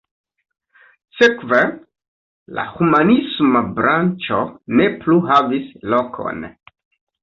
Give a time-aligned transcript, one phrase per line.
[1.17, 1.59] Sekve
[2.59, 4.43] la humanisma branĉo
[4.79, 6.47] ne plu havis lokon.